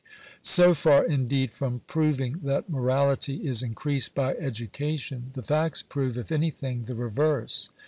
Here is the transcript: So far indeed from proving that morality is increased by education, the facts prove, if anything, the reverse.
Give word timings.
So 0.41 0.73
far 0.73 1.05
indeed 1.05 1.51
from 1.53 1.81
proving 1.85 2.39
that 2.41 2.67
morality 2.71 3.45
is 3.47 3.61
increased 3.61 4.15
by 4.15 4.33
education, 4.33 5.29
the 5.35 5.43
facts 5.43 5.83
prove, 5.83 6.17
if 6.17 6.31
anything, 6.31 6.85
the 6.85 6.95
reverse. 6.95 7.69